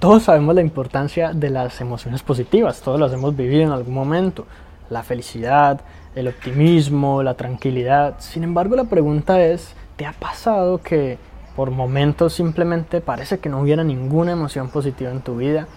todos 0.00 0.22
sabemos 0.22 0.54
la 0.54 0.62
importancia 0.62 1.32
de 1.34 1.50
las 1.50 1.80
emociones 1.82 2.22
positivas, 2.22 2.80
todos 2.80 2.98
las 2.98 3.12
hemos 3.12 3.36
vivido 3.36 3.62
en 3.62 3.70
algún 3.70 3.94
momento, 3.94 4.46
la 4.88 5.02
felicidad, 5.02 5.82
el 6.14 6.28
optimismo, 6.28 7.22
la 7.22 7.34
tranquilidad. 7.34 8.14
Sin 8.18 8.42
embargo, 8.42 8.76
la 8.76 8.84
pregunta 8.84 9.44
es, 9.44 9.74
¿te 9.96 10.06
ha 10.06 10.12
pasado 10.12 10.78
que 10.78 11.18
por 11.54 11.70
momentos 11.70 12.32
simplemente 12.32 13.02
parece 13.02 13.40
que 13.40 13.50
no 13.50 13.60
hubiera 13.60 13.84
ninguna 13.84 14.32
emoción 14.32 14.70
positiva 14.70 15.10
en 15.10 15.20
tu 15.20 15.36
vida? 15.36 15.68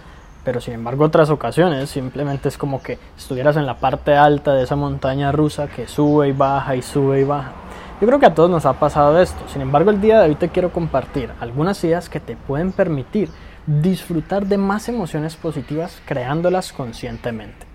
Pero 0.45 0.59
sin 0.59 0.73
embargo 0.73 1.05
otras 1.05 1.29
ocasiones 1.29 1.89
simplemente 1.89 2.49
es 2.49 2.57
como 2.57 2.81
que 2.81 2.99
estuvieras 3.17 3.55
en 3.55 3.65
la 3.65 3.77
parte 3.77 4.15
alta 4.15 4.53
de 4.53 4.63
esa 4.63 4.75
montaña 4.75 5.31
rusa 5.31 5.67
que 5.67 5.87
sube 5.87 6.29
y 6.29 6.31
baja 6.33 6.75
y 6.75 6.81
sube 6.81 7.21
y 7.21 7.23
baja. 7.23 7.51
Yo 8.01 8.07
creo 8.07 8.19
que 8.19 8.25
a 8.25 8.33
todos 8.33 8.49
nos 8.49 8.65
ha 8.65 8.73
pasado 8.73 9.19
esto. 9.21 9.47
Sin 9.47 9.61
embargo 9.61 9.91
el 9.91 10.01
día 10.01 10.19
de 10.19 10.29
hoy 10.29 10.35
te 10.35 10.49
quiero 10.49 10.71
compartir 10.71 11.29
algunas 11.39 11.83
ideas 11.83 12.09
que 12.09 12.19
te 12.19 12.35
pueden 12.35 12.71
permitir 12.71 13.29
disfrutar 13.65 14.45
de 14.45 14.57
más 14.57 14.89
emociones 14.89 15.35
positivas 15.35 16.01
creándolas 16.05 16.73
conscientemente. 16.73 17.72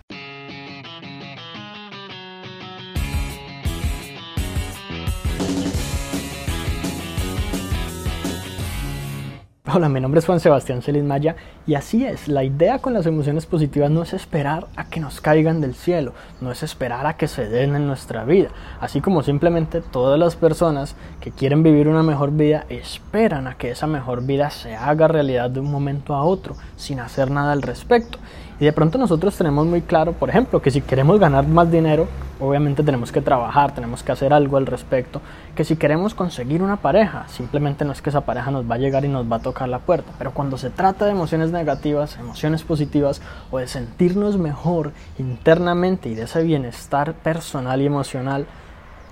Hola, 9.71 9.91
mi 9.91 10.01
nombre 10.01 10.21
es 10.21 10.25
Juan 10.25 10.41
Sebastián 10.41 10.81
Celis 10.81 11.05
Maya 11.05 11.37
y 11.67 11.75
así 11.75 12.07
es, 12.07 12.27
la 12.27 12.43
idea 12.43 12.79
con 12.79 12.95
las 12.95 13.05
emociones 13.05 13.45
positivas 13.45 13.91
no 13.91 14.03
es 14.03 14.15
esperar 14.15 14.67
a 14.77 14.89
que 14.89 14.99
nos 14.99 15.21
caigan 15.21 15.61
del 15.61 15.75
cielo, 15.75 16.15
no 16.41 16.51
es 16.51 16.63
esperar 16.63 17.07
a 17.07 17.19
que 17.19 17.29
se 17.29 17.47
den 17.51 17.75
en 17.77 17.87
nuestra 17.87 18.25
vida, 18.25 18.49
así 18.81 19.03
como 19.03 19.23
simplemente 19.23 19.83
todas 19.83 20.19
las 20.19 20.37
personas 20.37 20.97
que 21.21 21.33
quieren 21.33 21.63
vivir 21.63 21.87
una 21.87 22.03
mejor 22.03 22.31
vida 22.31 22.65
esperan 22.71 23.47
a 23.47 23.59
que 23.59 23.71
esa 23.71 23.87
mejor 23.87 24.25
vida 24.25 24.49
se 24.49 24.75
haga 24.75 25.07
realidad 25.07 25.51
de 25.51 25.61
un 25.61 25.71
momento 25.71 26.15
a 26.15 26.25
otro 26.25 26.57
sin 26.77 26.99
hacer 26.99 27.31
nada 27.31 27.53
al 27.53 27.61
respecto. 27.61 28.19
Y 28.61 28.65
de 28.65 28.73
pronto 28.73 28.99
nosotros 28.99 29.37
tenemos 29.37 29.67
muy 29.67 29.83
claro, 29.83 30.13
por 30.15 30.31
ejemplo, 30.31 30.61
que 30.61 30.73
si 30.73 30.81
queremos 30.81 31.21
ganar 31.21 31.47
más 31.47 31.71
dinero, 31.71 32.09
obviamente 32.41 32.83
tenemos 32.83 33.13
que 33.13 33.21
trabajar, 33.21 33.73
tenemos 33.73 34.03
que 34.03 34.11
hacer 34.11 34.33
algo 34.33 34.57
al 34.57 34.67
respecto, 34.67 35.21
que 35.55 35.63
si 35.63 35.77
queremos 35.77 36.13
conseguir 36.15 36.61
una 36.61 36.77
pareja, 36.77 37.29
simplemente 37.29 37.85
no 37.85 37.93
es 37.93 38.03
que 38.03 38.11
esa 38.11 38.23
pareja 38.23 38.51
nos 38.51 38.69
va 38.69 38.75
a 38.75 38.79
llegar 38.79 39.05
y 39.05 39.09
nos 39.09 39.31
va 39.31 39.37
a 39.37 39.43
tocar 39.43 39.69
la 39.69 39.79
puerta, 39.79 40.11
pero 40.19 40.33
cuando 40.33 40.59
se 40.59 40.71
trata 40.71 41.05
de 41.05 41.13
emociones 41.13 41.53
negativas, 41.53 42.19
emociones 42.19 42.65
positivas 42.65 43.23
o 43.53 43.59
de 43.59 43.69
sentirnos 43.69 44.39
mejor 44.39 44.93
internamente 45.19 46.09
y 46.09 46.17
de 46.17 46.23
ese 46.23 46.43
bienestar 46.43 47.15
personal 47.15 47.81
y 47.81 47.87
emocional, 47.87 48.47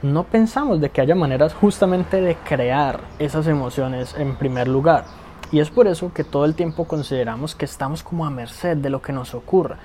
no 0.03 0.25
pensamos 0.25 0.81
de 0.81 0.91
que 0.91 1.01
haya 1.01 1.15
maneras 1.15 1.55
justamente 1.55 2.21
de 2.21 2.35
crear 2.35 3.01
esas 3.21 3.47
emociones 3.47 4.15
en 4.19 4.35
primer 4.35 4.67
lugar. 4.67 5.05
Y 5.53 5.61
es 5.61 5.71
por 5.71 5.87
eso 5.87 6.13
que 6.13 6.25
todo 6.25 6.45
el 6.45 6.55
tiempo 6.55 6.87
consideramos 6.87 7.55
que 7.55 7.65
estamos 7.65 8.03
como 8.03 8.27
a 8.27 8.31
merced 8.31 8.77
de 8.77 8.91
lo 8.91 9.01
que 9.01 9.13
nos 9.13 9.35
ocurra. 9.35 9.77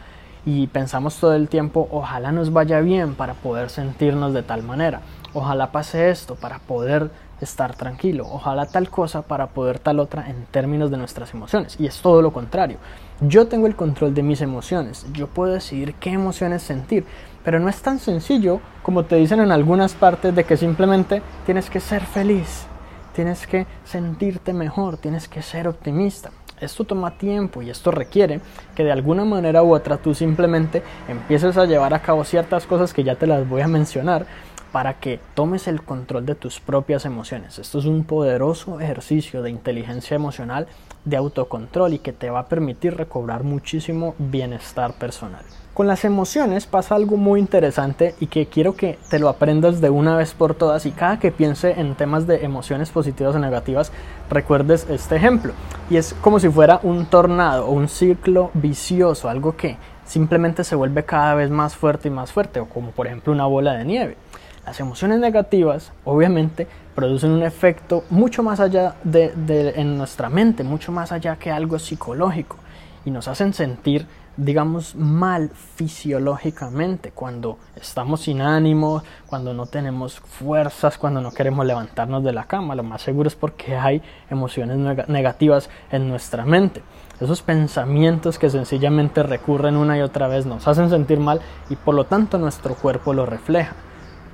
Y 0.44 0.66
pensamos 0.68 1.18
todo 1.18 1.36
el 1.36 1.50
tiempo, 1.50 1.88
ojalá 1.92 2.32
nos 2.32 2.52
vaya 2.52 2.80
bien 2.82 3.14
para 3.14 3.36
poder 3.36 3.70
sentirnos 3.70 4.34
de 4.34 4.42
tal 4.42 4.64
manera. 4.64 5.02
Ojalá 5.34 5.72
pase 5.72 6.10
esto 6.10 6.36
para 6.36 6.58
poder 6.58 7.12
estar 7.42 7.76
tranquilo. 7.76 8.28
Ojalá 8.30 8.66
tal 8.66 8.90
cosa 8.90 9.22
para 9.22 9.48
poder 9.48 9.78
tal 9.78 10.00
otra 10.00 10.30
en 10.30 10.46
términos 10.46 10.90
de 10.90 10.98
nuestras 10.98 11.34
emociones. 11.36 11.80
Y 11.80 11.86
es 11.86 12.02
todo 12.02 12.24
lo 12.24 12.34
contrario. 12.34 12.78
Yo 13.22 13.48
tengo 13.48 13.68
el 13.68 13.76
control 13.76 14.16
de 14.16 14.24
mis 14.24 14.42
emociones. 14.42 15.06
Yo 15.14 15.28
puedo 15.28 15.54
decidir 15.54 15.94
qué 15.96 16.10
emociones 16.10 16.64
sentir. 16.64 17.06
Pero 17.44 17.60
no 17.60 17.70
es 17.70 17.80
tan 17.82 18.00
sencillo 18.00 18.62
como 18.82 19.06
te 19.06 19.18
dicen 19.18 19.40
en 19.42 19.52
algunas 19.52 19.94
partes 19.94 20.34
de 20.36 20.44
que 20.44 20.58
simplemente 20.58 21.22
tienes 21.46 21.70
que 21.70 21.80
ser 21.80 22.04
feliz 22.04 22.66
tienes 23.14 23.48
que 23.48 23.66
sentirte 23.86 24.54
mejor, 24.54 24.98
tienes 24.98 25.28
que 25.28 25.42
ser 25.42 25.68
optimista. 25.68 26.32
Esto 26.60 26.84
toma 26.84 27.18
tiempo 27.18 27.64
y 27.64 27.72
esto 27.72 27.90
requiere 27.90 28.40
que 28.76 28.84
de 28.84 28.92
alguna 28.92 29.26
manera 29.26 29.64
u 29.64 29.74
otra 29.74 29.98
tú 29.98 30.14
simplemente 30.14 30.84
empieces 31.08 31.58
a 31.58 31.66
llevar 31.66 31.94
a 31.94 32.02
cabo 32.04 32.24
ciertas 32.24 32.68
cosas 32.68 32.94
que 32.94 33.04
ya 33.04 33.16
te 33.16 33.26
las 33.26 33.50
voy 33.50 33.62
a 33.62 33.68
mencionar 33.68 34.28
para 34.72 35.00
que 35.00 35.20
tomes 35.34 35.68
el 35.68 35.82
control 35.82 36.26
de 36.26 36.36
tus 36.36 36.60
propias 36.60 37.06
emociones. 37.06 37.60
Esto 37.60 37.80
es 37.80 37.86
un 37.86 38.04
poderoso 38.04 38.80
ejercicio 38.80 39.42
de 39.42 39.50
inteligencia 39.50 40.16
emocional, 40.16 40.68
de 41.04 41.18
autocontrol 41.18 41.94
y 41.94 42.00
que 42.00 42.14
te 42.14 42.30
va 42.30 42.42
a 42.42 42.48
permitir 42.48 42.96
recobrar 42.96 43.44
muchísimo 43.44 44.16
bienestar 44.18 44.94
personal. 44.94 45.44
Con 45.74 45.88
las 45.88 46.04
emociones 46.04 46.66
pasa 46.66 46.96
algo 46.96 47.16
muy 47.16 47.40
interesante 47.40 48.14
y 48.20 48.28
que 48.28 48.48
quiero 48.48 48.76
que 48.76 49.00
te 49.10 49.20
lo 49.20 49.30
aprendas 49.30 49.80
de 49.80 49.90
una 49.90 50.18
vez 50.18 50.34
por 50.34 50.54
todas 50.54 50.86
y 50.86 50.92
cada 50.92 51.18
que 51.18 51.32
piense 51.32 51.80
en 51.80 51.96
temas 51.96 52.28
de 52.28 52.44
emociones 52.44 52.90
positivas 52.90 53.36
o 53.36 53.40
negativas 53.40 53.94
recuerdes 54.30 54.86
este 54.90 55.16
ejemplo. 55.16 55.54
Y 55.90 55.96
es 55.96 56.14
como 56.16 56.42
si 56.42 56.50
fuera 56.50 56.82
un 56.84 57.06
tornado 57.06 57.68
o 57.68 57.72
un 57.72 57.88
ciclo 57.88 58.52
vicioso, 58.54 59.30
algo 59.30 59.56
que 59.56 59.78
simplemente 60.06 60.66
se 60.66 60.76
vuelve 60.76 61.06
cada 61.06 61.36
vez 61.36 61.50
más 61.50 61.74
fuerte 61.78 62.10
y 62.10 62.12
más 62.12 62.34
fuerte, 62.34 62.60
o 62.60 62.68
como 62.68 62.92
por 62.92 63.08
ejemplo 63.08 63.32
una 63.32 63.46
bola 63.46 63.72
de 63.72 63.86
nieve. 63.86 64.18
Las 64.66 64.78
emociones 64.82 65.20
negativas 65.20 65.94
obviamente 66.04 66.68
producen 66.94 67.32
un 67.32 67.44
efecto 67.44 68.04
mucho 68.10 68.44
más 68.44 68.60
allá 68.60 68.96
de, 69.06 69.32
en 69.78 69.98
nuestra 69.98 70.30
mente, 70.30 70.64
mucho 70.64 70.92
más 70.92 71.14
allá 71.14 71.38
que 71.38 71.50
algo 71.50 71.80
psicológico 71.80 72.58
y 73.06 73.12
nos 73.12 73.28
hacen 73.28 73.54
sentir 73.54 74.06
digamos, 74.38 74.96
mal 74.96 75.50
fisiológicamente, 75.50 77.12
cuando 77.12 77.58
estamos 77.76 78.22
sin 78.22 78.42
ánimo, 78.42 79.04
cuando 79.28 79.54
no 79.54 79.66
tenemos 79.66 80.20
fuerzas, 80.20 80.98
cuando 80.98 81.22
no 81.22 81.32
queremos 81.32 81.66
levantarnos 81.66 82.24
de 82.24 82.34
la 82.34 82.46
cama. 82.46 82.76
Lo 82.76 82.84
más 82.84 83.02
seguro 83.02 83.28
es 83.28 83.36
porque 83.36 83.76
hay 83.76 84.02
emociones 84.30 84.78
negativas 85.08 85.70
en 85.92 86.10
nuestra 86.10 86.46
mente. 86.46 86.82
Esos 87.20 87.42
pensamientos 87.42 88.40
que 88.40 88.50
sencillamente 88.50 89.22
recurren 89.22 89.78
una 89.78 89.98
y 89.98 90.02
otra 90.02 90.28
vez 90.28 90.46
nos 90.46 90.68
hacen 90.68 90.90
sentir 90.90 91.20
mal 91.20 91.42
y 91.70 91.76
por 91.76 91.94
lo 91.94 92.06
tanto 92.06 92.38
nuestro 92.38 92.74
cuerpo 92.76 93.14
lo 93.14 93.26
refleja. 93.26 93.76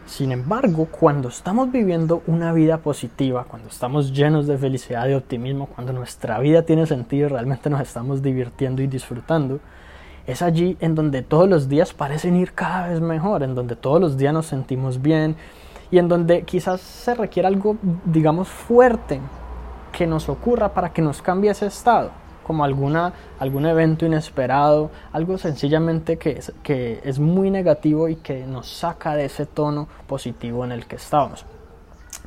Sin 0.05 0.31
embargo, 0.31 0.87
cuando 0.89 1.27
estamos 1.27 1.69
viviendo 1.69 2.23
una 2.27 2.53
vida 2.53 2.77
positiva, 2.77 3.43
cuando 3.43 3.67
estamos 3.67 4.13
llenos 4.13 4.47
de 4.47 4.57
felicidad 4.57 5.05
y 5.09 5.13
optimismo, 5.13 5.65
cuando 5.67 5.91
nuestra 5.91 6.39
vida 6.39 6.61
tiene 6.61 6.85
sentido 6.85 7.25
y 7.25 7.29
realmente 7.29 7.69
nos 7.69 7.81
estamos 7.81 8.21
divirtiendo 8.21 8.81
y 8.81 8.87
disfrutando, 8.87 9.59
es 10.27 10.41
allí 10.41 10.77
en 10.81 10.93
donde 10.93 11.21
todos 11.21 11.49
los 11.49 11.69
días 11.69 11.93
parecen 11.93 12.35
ir 12.35 12.53
cada 12.53 12.89
vez 12.89 12.99
mejor, 12.99 13.43
en 13.43 13.55
donde 13.55 13.77
todos 13.77 13.99
los 13.99 14.17
días 14.17 14.33
nos 14.33 14.45
sentimos 14.45 15.01
bien 15.01 15.37
y 15.89 15.99
en 15.99 16.09
donde 16.09 16.43
quizás 16.43 16.81
se 16.81 17.15
requiere 17.15 17.47
algo, 17.47 17.77
digamos, 18.03 18.49
fuerte 18.49 19.21
que 19.93 20.05
nos 20.05 20.27
ocurra 20.27 20.73
para 20.73 20.91
que 20.91 21.01
nos 21.01 21.21
cambie 21.21 21.49
ese 21.49 21.67
estado, 21.67 22.11
como 22.43 22.65
alguna, 22.65 23.13
algún 23.39 23.65
evento 23.65 24.05
inesperado, 24.05 24.91
algo 25.13 25.37
sencillamente 25.37 26.17
que 26.17 26.31
es, 26.31 26.51
que 26.61 26.99
es 27.05 27.19
muy 27.19 27.49
negativo 27.49 28.09
y 28.09 28.17
que 28.17 28.45
nos 28.45 28.67
saca 28.67 29.15
de 29.15 29.25
ese 29.25 29.45
tono 29.45 29.87
positivo 30.07 30.65
en 30.65 30.73
el 30.73 30.85
que 30.85 30.97
estábamos. 30.97 31.45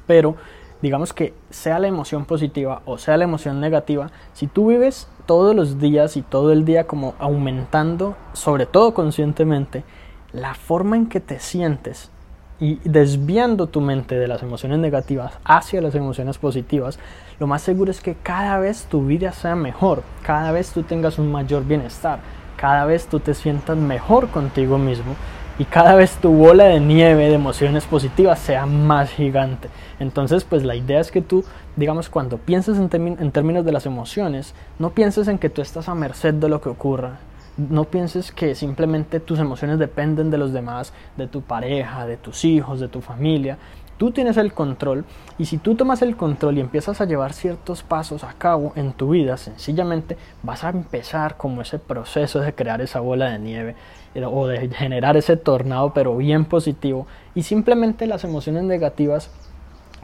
Pero 0.07 0.37
digamos 0.83 1.13
que 1.13 1.35
sea 1.51 1.79
la 1.79 1.89
emoción 1.89 2.25
positiva 2.25 2.83
o 2.85 2.99
sea 2.99 3.17
la 3.17 3.25
emoción 3.25 3.61
negativa, 3.61 4.11
si 4.33 4.47
tú 4.47 4.69
vives 4.69 5.09
todos 5.27 5.55
los 5.55 5.79
días 5.79 6.17
y 6.17 6.23
todo 6.23 6.53
el 6.53 6.65
día 6.65 6.87
como 6.87 7.15
aumentando, 7.19 8.17
sobre 8.33 8.67
todo 8.67 8.95
conscientemente, 8.95 9.85
la 10.33 10.55
forma 10.55 10.97
en 10.97 11.07
que 11.07 11.21
te 11.21 11.39
sientes 11.39 12.11
y 12.59 12.77
desviando 12.85 13.67
tu 13.67 13.81
mente 13.81 14.17
de 14.17 14.29
las 14.29 14.43
emociones 14.43 14.79
negativas 14.79 15.33
hacia 15.45 15.81
las 15.81 15.95
emociones 15.95 16.39
positivas, 16.39 16.99
lo 17.39 17.47
más 17.47 17.63
seguro 17.63 17.91
es 17.91 18.01
que 18.01 18.15
cada 18.15 18.59
vez 18.59 18.85
tu 18.85 19.07
vida 19.07 19.33
sea 19.33 19.57
mejor, 19.57 20.03
cada 20.23 20.53
vez 20.53 20.71
tú 20.73 20.83
tengas 20.83 21.19
un 21.19 21.33
mayor 21.33 21.65
bienestar, 21.65 22.21
cada 22.57 22.85
vez 22.85 23.07
tú 23.07 23.21
te 23.21 23.33
sientas 23.35 23.77
mejor 23.77 24.29
contigo 24.29 24.77
mismo 24.77 25.17
y 25.61 25.67
cada 25.67 25.95
vez 25.95 26.17
tu 26.17 26.31
bola 26.33 26.65
de 26.65 26.81
nieve 26.81 27.29
de 27.29 27.35
emociones 27.35 27.85
positivas 27.85 28.39
sea 28.39 28.65
más 28.65 29.11
gigante. 29.11 29.69
Entonces, 29.99 30.43
pues 30.43 30.65
la 30.65 30.75
idea 30.75 31.01
es 31.01 31.11
que 31.11 31.21
tú, 31.21 31.45
digamos, 31.77 32.09
cuando 32.09 32.39
pienses 32.39 32.79
en, 32.79 33.19
en, 33.21 33.31
términos 33.31 33.67
de 33.67 33.73
las 33.73 33.85
emociones, 33.85 34.55
no 34.79 34.93
pienses 34.93 35.29
en 35.29 35.37
que 35.37 35.51
tú 35.51 35.61
estás 35.61 35.91
a 35.91 35.95
merced 35.95 36.33
de 36.33 36.49
lo 36.49 36.63
que 36.63 36.71
ocurra. 36.71 37.19
No 37.59 37.85
pienses 37.85 38.33
que 38.33 38.55
simplemente 38.55 39.21
tus 39.21 39.39
emociones 39.39 39.79
dependen 39.79 40.31
de 40.31 40.39
los 40.39 40.55
demás, 40.55 40.95
de 41.19 41.27
tu 41.27 41.43
pareja, 41.43 42.07
de 42.07 42.17
tus 42.17 42.47
hijos, 42.47 42.81
de 42.81 42.89
tu 42.89 43.03
familia, 43.03 43.59
Tú 44.01 44.13
tienes 44.13 44.39
el 44.39 44.55
control 44.55 45.05
y 45.37 45.45
si 45.45 45.59
tú 45.59 45.75
tomas 45.75 46.01
el 46.01 46.17
control 46.17 46.57
y 46.57 46.63
empiezas 46.63 47.03
a 47.03 47.05
llevar 47.05 47.35
ciertos 47.35 47.83
pasos 47.83 48.25
a 48.25 48.33
cabo 48.33 48.73
en 48.75 48.95
tu 48.95 49.11
vida, 49.11 49.37
sencillamente 49.37 50.17
vas 50.43 50.65
a 50.65 50.71
empezar 50.71 51.37
como 51.37 51.61
ese 51.61 51.79
proceso 51.79 52.41
de 52.41 52.55
crear 52.55 52.81
esa 52.81 53.01
bola 53.01 53.29
de 53.29 53.39
nieve 53.39 53.77
eh, 54.15 54.25
o 54.25 54.47
de 54.47 54.71
generar 54.71 55.19
ese 55.19 55.37
tornado 55.37 55.93
pero 55.93 56.17
bien 56.17 56.47
positivo 56.47 57.07
y 57.35 57.43
simplemente 57.43 58.07
las 58.07 58.25
emociones 58.25 58.63
negativas 58.65 59.31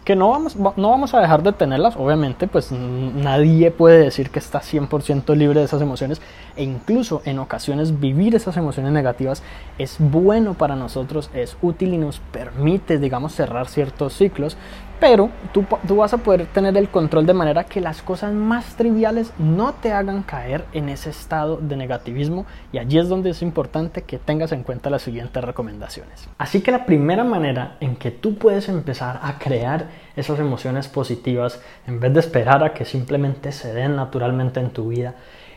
que 0.06 0.14
no 0.14 0.30
vamos, 0.30 0.54
no 0.54 0.90
vamos 0.90 1.14
a 1.14 1.20
dejar 1.20 1.42
de 1.42 1.52
tenerlas, 1.52 1.96
obviamente, 1.96 2.46
pues 2.46 2.70
nadie 2.70 3.72
puede 3.72 3.98
decir 3.98 4.30
que 4.30 4.38
está 4.38 4.60
100% 4.60 5.34
libre 5.34 5.58
de 5.58 5.66
esas 5.66 5.82
emociones 5.82 6.22
e 6.54 6.62
incluso 6.62 7.22
en 7.24 7.40
ocasiones 7.40 7.98
vivir 7.98 8.36
esas 8.36 8.56
emociones 8.56 8.92
negativas 8.92 9.42
es 9.78 9.96
bueno 9.98 10.54
para 10.54 10.76
nosotros, 10.76 11.28
es 11.34 11.56
útil 11.60 11.92
y 11.92 11.98
nos 11.98 12.20
permite, 12.20 12.98
digamos, 12.98 13.34
cerrar 13.34 13.66
ciertos 13.66 14.16
ciclos, 14.16 14.56
pero 14.98 15.30
tú, 15.52 15.64
vas 15.96 16.14
a 16.14 16.18
poder 16.18 16.46
tener 16.46 16.76
el 16.76 16.88
control 16.88 17.26
de 17.26 17.34
manera 17.34 17.64
que 17.64 17.80
las 17.80 18.02
cosas 18.02 18.32
más 18.32 18.76
triviales 18.76 19.32
no 19.38 19.74
te 19.74 19.92
hagan 19.92 20.22
caer 20.22 20.64
en 20.72 20.88
ese 20.88 21.10
estado 21.10 21.58
de 21.58 21.76
negativismo 21.76 22.46
y 22.72 22.78
allí 22.78 22.98
es 22.98 23.08
donde 23.08 23.30
es 23.30 23.42
importante 23.42 24.02
que 24.02 24.18
tengas 24.18 24.52
en 24.52 24.62
cuenta 24.62 24.90
las 24.90 25.02
siguientes 25.02 25.42
recomendaciones. 25.42 26.28
Así 26.38 26.62
que 26.62 26.70
la 26.72 26.86
primera 26.86 27.24
manera 27.24 27.76
en 27.80 27.96
que 27.96 28.10
tú 28.10 28.36
puedes 28.36 28.68
empezar 28.68 29.20
a 29.22 29.38
crear 29.38 29.88
esas 30.16 30.38
emociones 30.38 30.88
positivas 30.88 31.60
en 31.86 32.00
vez 32.00 32.14
de 32.14 32.20
esperar 32.20 32.64
a 32.64 32.72
que 32.72 32.84
simplemente 32.84 33.52
se 33.52 33.72
den 33.72 33.96
naturalmente 33.96 34.60
en 34.60 34.70
tu 34.70 34.88
vida 34.88 35.14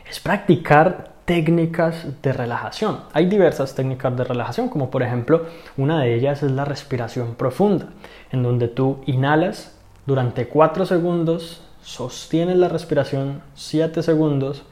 es 0.08 0.20
practicar 0.20 1.10
técnicas 1.30 2.06
de 2.22 2.32
relajación. 2.32 3.04
Hay 3.12 3.26
diversas 3.26 3.76
técnicas 3.76 4.16
de 4.16 4.24
relajación, 4.24 4.68
como 4.68 4.90
por 4.90 5.04
ejemplo 5.04 5.46
una 5.76 6.00
de 6.00 6.12
ellas 6.12 6.42
es 6.42 6.50
la 6.50 6.64
respiración 6.64 7.36
profunda, 7.36 7.90
en 8.32 8.42
donde 8.42 8.68
tú 8.68 8.98
inhalas 9.06 9.76
durante 10.06 10.48
4 10.48 10.86
segundos, 10.86 11.62
sostienes 11.82 12.56
la 12.56 12.68
respiración 12.68 13.42
7 13.54 14.02
segundos 14.02 14.62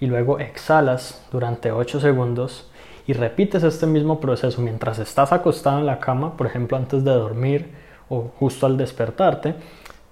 y 0.00 0.06
luego 0.06 0.38
exhalas 0.38 1.24
durante 1.32 1.72
8 1.72 2.00
segundos 2.00 2.70
y 3.06 3.14
repites 3.14 3.62
este 3.62 3.86
mismo 3.86 4.20
proceso 4.20 4.60
mientras 4.60 4.98
estás 4.98 5.32
acostado 5.32 5.78
en 5.78 5.86
la 5.86 5.98
cama, 5.98 6.36
por 6.36 6.46
ejemplo 6.46 6.76
antes 6.76 7.04
de 7.04 7.10
dormir 7.10 7.70
o 8.08 8.30
justo 8.38 8.66
al 8.66 8.76
despertarte, 8.76 9.54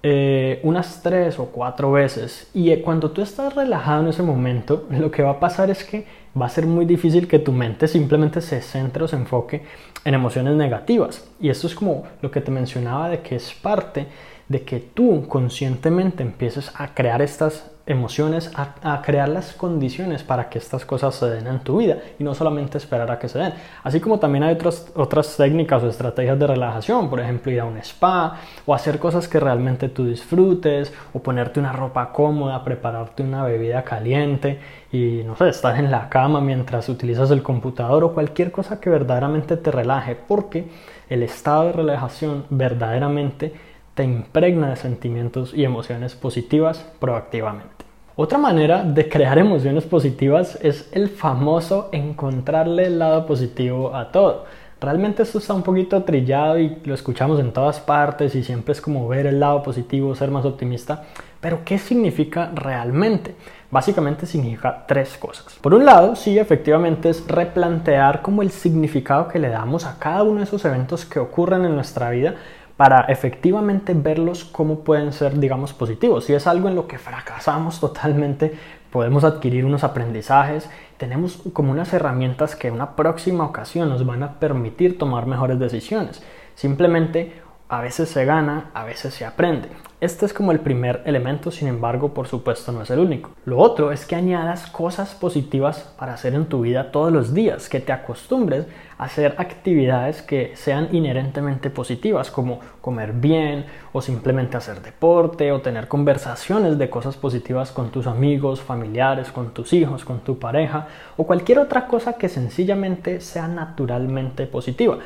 eh, 0.03 0.59
unas 0.63 1.01
tres 1.01 1.39
o 1.39 1.45
cuatro 1.45 1.91
veces. 1.91 2.49
Y 2.53 2.71
eh, 2.71 2.81
cuando 2.81 3.11
tú 3.11 3.21
estás 3.21 3.55
relajado 3.55 4.03
en 4.03 4.07
ese 4.09 4.23
momento, 4.23 4.87
lo 4.91 5.11
que 5.11 5.23
va 5.23 5.31
a 5.31 5.39
pasar 5.39 5.69
es 5.69 5.83
que 5.83 6.05
va 6.39 6.45
a 6.45 6.49
ser 6.49 6.65
muy 6.65 6.85
difícil 6.85 7.27
que 7.27 7.39
tu 7.39 7.51
mente 7.51 7.87
simplemente 7.87 8.41
se 8.41 8.61
centre 8.61 9.03
o 9.03 9.07
se 9.07 9.15
enfoque 9.15 9.63
en 10.05 10.13
emociones 10.13 10.55
negativas. 10.55 11.27
Y 11.39 11.49
esto 11.49 11.67
es 11.67 11.75
como 11.75 12.03
lo 12.21 12.31
que 12.31 12.41
te 12.41 12.51
mencionaba 12.51 13.09
de 13.09 13.21
que 13.21 13.35
es 13.35 13.53
parte 13.53 14.07
de 14.47 14.61
que 14.61 14.79
tú 14.79 15.27
conscientemente 15.27 16.23
empieces 16.23 16.71
a 16.75 16.93
crear 16.93 17.21
estas 17.21 17.69
emociones, 17.87 18.51
a, 18.55 19.01
crear 19.01 19.29
las 19.29 19.53
condiciones 19.53 20.21
para 20.21 20.49
que 20.49 20.59
estas 20.59 20.85
cosas 20.85 21.15
se 21.15 21.29
den 21.29 21.47
en 21.47 21.59
tu 21.59 21.77
vida 21.77 21.97
y 22.19 22.23
no 22.23 22.35
solamente 22.35 22.77
esperar 22.77 23.09
a 23.09 23.17
que 23.17 23.29
se 23.29 23.39
den. 23.39 23.53
Así 23.83 23.99
como 24.01 24.19
también 24.19 24.43
hay 24.43 24.53
otras, 24.53 24.91
otras 24.93 25.35
técnicas 25.37 25.81
o 25.83 25.89
estrategias 25.89 26.37
de 26.37 26.47
relajación, 26.47 27.09
por 27.09 27.21
ejemplo 27.21 27.51
ir 27.51 27.61
a 27.61 27.65
un 27.65 27.77
spa 27.77 28.39
o 28.65 28.75
hacer 28.75 28.99
cosas 28.99 29.27
que 29.27 29.39
realmente 29.39 29.87
tú 29.89 30.05
disfrutes 30.05 30.93
o 31.13 31.19
ponerte 31.19 31.59
una 31.59 31.71
ropa 31.71 32.11
cómoda, 32.11 32.63
prepararte 32.63 33.23
una 33.23 33.45
bebida 33.45 33.83
caliente 33.83 34.59
y 34.91 35.23
no 35.25 35.35
sé, 35.35 35.49
estar 35.49 35.77
en 35.79 35.89
la 35.89 36.09
cama 36.09 36.41
mientras 36.41 36.89
utilizas 36.89 37.31
el 37.31 37.41
computador 37.41 38.03
o 38.03 38.13
cualquier 38.13 38.51
cosa 38.51 38.81
que 38.81 38.89
verdaderamente 38.89 39.55
te 39.55 39.71
relaje 39.71 40.15
porque 40.15 40.67
el 41.09 41.23
estado 41.23 41.65
de 41.65 41.71
relajación 41.71 42.45
verdaderamente 42.49 43.53
te 43.97 44.03
impregna 44.03 44.69
de 44.69 44.75
sentimientos 44.75 45.53
y 45.55 45.63
emociones 45.63 46.13
positivas 46.13 46.85
proactivamente. 46.99 47.76
Otra 48.19 48.39
manera 48.39 48.83
de 48.83 49.07
crear 49.07 49.37
emociones 49.37 49.83
positivas 49.83 50.57
es 50.63 50.89
el 50.91 51.07
famoso 51.07 51.89
encontrarle 51.91 52.87
el 52.87 52.97
lado 52.97 53.27
positivo 53.27 53.95
a 53.95 54.11
todo. 54.11 54.45
Realmente 54.81 55.21
esto 55.21 55.37
está 55.37 55.53
un 55.53 55.61
poquito 55.61 56.01
trillado 56.01 56.57
y 56.57 56.79
lo 56.83 56.95
escuchamos 56.95 57.39
en 57.39 57.53
todas 57.53 57.79
partes 57.79 58.33
y 58.33 58.43
siempre 58.43 58.71
es 58.71 58.81
como 58.81 59.07
ver 59.07 59.27
el 59.27 59.39
lado 59.39 59.61
positivo, 59.61 60.15
ser 60.15 60.31
más 60.31 60.45
optimista. 60.45 61.03
Pero 61.39 61.59
¿qué 61.63 61.77
significa 61.77 62.49
realmente? 62.55 63.35
Básicamente 63.69 64.25
significa 64.25 64.85
tres 64.87 65.15
cosas. 65.15 65.53
Por 65.61 65.75
un 65.75 65.85
lado, 65.85 66.15
sí, 66.15 66.39
efectivamente 66.39 67.09
es 67.09 67.27
replantear 67.27 68.23
como 68.23 68.41
el 68.41 68.49
significado 68.49 69.27
que 69.27 69.37
le 69.37 69.49
damos 69.49 69.85
a 69.85 69.99
cada 69.99 70.23
uno 70.23 70.39
de 70.39 70.45
esos 70.45 70.65
eventos 70.65 71.05
que 71.05 71.19
ocurren 71.19 71.65
en 71.65 71.75
nuestra 71.75 72.09
vida 72.09 72.33
para 72.77 73.01
efectivamente 73.09 73.93
verlos 73.95 74.45
como 74.45 74.81
pueden 74.81 75.11
ser, 75.11 75.39
digamos, 75.39 75.73
positivos. 75.73 76.25
Si 76.25 76.33
es 76.33 76.45
algo 76.45 76.69
en 76.69 76.75
lo 76.75 76.87
que 76.87 76.99
fracasamos 76.99 77.79
totalmente, 77.79 78.57
podemos 78.91 79.23
adquirir 79.23 79.65
unos 79.65 79.83
aprendizajes, 79.83 80.69
tenemos 80.97 81.41
como 81.53 81.71
unas 81.71 81.91
herramientas 81.93 82.55
que 82.55 82.67
en 82.67 82.75
una 82.75 82.95
próxima 82.95 83.43
ocasión 83.43 83.89
nos 83.89 84.05
van 84.05 84.23
a 84.23 84.39
permitir 84.39 84.97
tomar 84.97 85.25
mejores 85.25 85.59
decisiones. 85.59 86.23
Simplemente 86.55 87.41
a 87.67 87.81
veces 87.81 88.09
se 88.09 88.25
gana, 88.25 88.71
a 88.73 88.85
veces 88.85 89.13
se 89.13 89.25
aprende. 89.25 89.69
Este 89.99 90.27
es 90.27 90.33
como 90.33 90.51
el 90.51 90.59
primer 90.59 91.01
elemento, 91.05 91.49
sin 91.49 91.67
embargo, 91.67 92.13
por 92.13 92.27
supuesto 92.27 92.71
no 92.71 92.83
es 92.83 92.91
el 92.91 92.99
único. 92.99 93.31
Lo 93.45 93.57
otro 93.57 93.91
es 93.91 94.05
que 94.05 94.15
añadas 94.15 94.67
cosas 94.67 95.15
positivas 95.15 95.91
para 95.97 96.13
hacer 96.13 96.35
en 96.35 96.45
tu 96.45 96.61
vida 96.61 96.91
todos 96.91 97.11
los 97.11 97.33
días, 97.33 97.67
que 97.67 97.79
te 97.79 97.91
acostumbres 97.91 98.67
a 98.99 99.05
hacer 99.05 99.33
actividades 99.39 100.21
que 100.21 100.55
sean 100.55 100.89
inherentemente 100.91 101.71
positivas, 101.71 102.29
como 102.29 102.59
comer 102.79 103.11
bien 103.11 103.65
o 103.91 104.03
simplemente 104.03 104.55
hacer 104.55 104.83
deporte 104.83 105.51
o 105.51 105.61
tener 105.61 105.87
conversaciones 105.87 106.77
de 106.77 106.91
cosas 106.91 107.17
positivas 107.17 107.71
con 107.71 107.89
tus 107.89 108.05
amigos, 108.05 108.61
familiares, 108.61 109.31
con 109.31 109.51
tus 109.51 109.73
hijos, 109.73 110.05
con 110.05 110.19
tu 110.19 110.37
pareja 110.37 110.89
o 111.17 111.25
cualquier 111.25 111.57
otra 111.57 111.87
cosa 111.87 112.13
que 112.19 112.29
sencillamente 112.29 113.19
sea 113.19 113.47
naturalmente 113.47 114.45
positiva. 114.45 114.99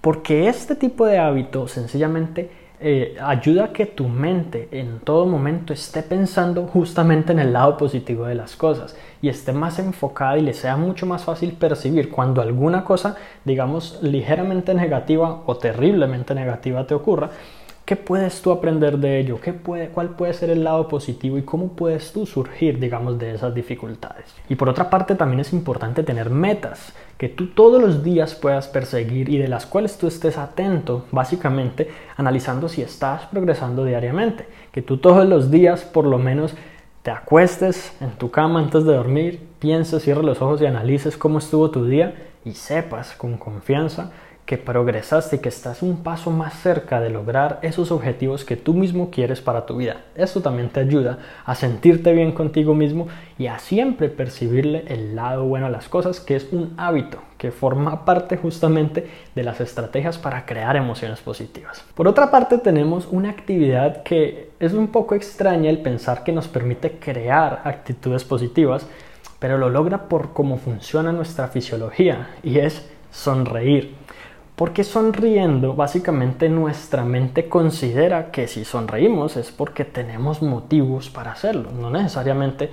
Porque 0.00 0.46
este 0.46 0.76
tipo 0.76 1.04
de 1.04 1.18
hábito 1.18 1.66
sencillamente 1.66 2.65
eh, 2.78 3.16
ayuda 3.22 3.64
a 3.64 3.72
que 3.72 3.86
tu 3.86 4.06
mente 4.06 4.68
en 4.70 4.98
todo 5.00 5.24
momento 5.24 5.72
esté 5.72 6.02
pensando 6.02 6.66
justamente 6.66 7.32
en 7.32 7.38
el 7.38 7.52
lado 7.52 7.76
positivo 7.78 8.26
de 8.26 8.34
las 8.34 8.54
cosas 8.54 8.94
y 9.22 9.28
esté 9.28 9.52
más 9.52 9.78
enfocada 9.78 10.36
y 10.36 10.42
le 10.42 10.52
sea 10.52 10.76
mucho 10.76 11.06
más 11.06 11.24
fácil 11.24 11.52
percibir 11.52 12.10
cuando 12.10 12.42
alguna 12.42 12.84
cosa, 12.84 13.16
digamos, 13.44 13.98
ligeramente 14.02 14.74
negativa 14.74 15.42
o 15.46 15.56
terriblemente 15.56 16.34
negativa 16.34 16.86
te 16.86 16.94
ocurra, 16.94 17.30
¿Qué 17.86 17.94
puedes 17.94 18.42
tú 18.42 18.50
aprender 18.50 18.98
de 18.98 19.20
ello? 19.20 19.40
¿Qué 19.40 19.52
puede, 19.52 19.90
¿Cuál 19.90 20.16
puede 20.16 20.34
ser 20.34 20.50
el 20.50 20.64
lado 20.64 20.88
positivo 20.88 21.38
y 21.38 21.42
cómo 21.42 21.68
puedes 21.68 22.12
tú 22.12 22.26
surgir, 22.26 22.80
digamos, 22.80 23.16
de 23.16 23.32
esas 23.32 23.54
dificultades? 23.54 24.24
Y 24.48 24.56
por 24.56 24.68
otra 24.68 24.90
parte, 24.90 25.14
también 25.14 25.38
es 25.38 25.52
importante 25.52 26.02
tener 26.02 26.28
metas 26.28 26.92
que 27.16 27.28
tú 27.28 27.46
todos 27.50 27.80
los 27.80 28.02
días 28.02 28.34
puedas 28.34 28.66
perseguir 28.66 29.28
y 29.28 29.38
de 29.38 29.46
las 29.46 29.66
cuales 29.66 29.98
tú 29.98 30.08
estés 30.08 30.36
atento, 30.36 31.04
básicamente 31.12 31.88
analizando 32.16 32.68
si 32.68 32.82
estás 32.82 33.26
progresando 33.26 33.84
diariamente. 33.84 34.48
Que 34.72 34.82
tú 34.82 34.96
todos 34.96 35.24
los 35.24 35.52
días, 35.52 35.84
por 35.84 36.06
lo 36.06 36.18
menos, 36.18 36.56
te 37.04 37.12
acuestes 37.12 37.96
en 38.00 38.10
tu 38.18 38.32
cama 38.32 38.58
antes 38.58 38.82
de 38.82 38.96
dormir, 38.96 39.46
pienses, 39.60 40.02
cierres 40.02 40.24
los 40.24 40.42
ojos 40.42 40.60
y 40.60 40.66
analices 40.66 41.16
cómo 41.16 41.38
estuvo 41.38 41.70
tu 41.70 41.84
día 41.84 42.16
y 42.44 42.54
sepas 42.54 43.12
con 43.12 43.36
confianza 43.36 44.10
que 44.46 44.58
progresaste 44.58 45.36
y 45.36 45.38
que 45.40 45.48
estás 45.48 45.82
un 45.82 46.04
paso 46.04 46.30
más 46.30 46.54
cerca 46.54 47.00
de 47.00 47.10
lograr 47.10 47.58
esos 47.62 47.90
objetivos 47.90 48.44
que 48.44 48.56
tú 48.56 48.74
mismo 48.74 49.10
quieres 49.10 49.40
para 49.40 49.66
tu 49.66 49.76
vida. 49.76 50.02
Eso 50.14 50.40
también 50.40 50.68
te 50.68 50.78
ayuda 50.78 51.18
a 51.44 51.56
sentirte 51.56 52.12
bien 52.12 52.30
contigo 52.30 52.72
mismo 52.72 53.08
y 53.38 53.48
a 53.48 53.58
siempre 53.58 54.08
percibirle 54.08 54.84
el 54.86 55.16
lado 55.16 55.44
bueno 55.44 55.66
a 55.66 55.70
las 55.70 55.88
cosas, 55.88 56.20
que 56.20 56.36
es 56.36 56.52
un 56.52 56.74
hábito 56.76 57.18
que 57.38 57.50
forma 57.50 58.04
parte 58.04 58.36
justamente 58.36 59.08
de 59.34 59.42
las 59.42 59.60
estrategias 59.60 60.16
para 60.16 60.46
crear 60.46 60.76
emociones 60.76 61.20
positivas. 61.20 61.84
Por 61.94 62.06
otra 62.06 62.30
parte, 62.30 62.58
tenemos 62.58 63.08
una 63.10 63.30
actividad 63.30 64.04
que 64.04 64.50
es 64.60 64.72
un 64.72 64.88
poco 64.88 65.16
extraña 65.16 65.70
el 65.70 65.78
pensar 65.78 66.22
que 66.22 66.32
nos 66.32 66.46
permite 66.46 66.98
crear 67.00 67.62
actitudes 67.64 68.22
positivas, 68.22 68.86
pero 69.40 69.58
lo 69.58 69.68
logra 69.70 70.08
por 70.08 70.32
cómo 70.32 70.56
funciona 70.56 71.10
nuestra 71.10 71.48
fisiología 71.48 72.28
y 72.44 72.60
es 72.60 72.88
sonreír. 73.10 74.06
Porque 74.56 74.84
sonriendo, 74.84 75.74
básicamente 75.74 76.48
nuestra 76.48 77.04
mente 77.04 77.46
considera 77.46 78.30
que 78.30 78.48
si 78.48 78.64
sonreímos 78.64 79.36
es 79.36 79.52
porque 79.52 79.84
tenemos 79.84 80.40
motivos 80.40 81.10
para 81.10 81.32
hacerlo. 81.32 81.70
No 81.72 81.90
necesariamente 81.90 82.70